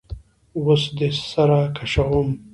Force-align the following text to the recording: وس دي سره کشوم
وس 0.63 0.83
دي 0.97 1.09
سره 1.31 1.59
کشوم 1.77 2.27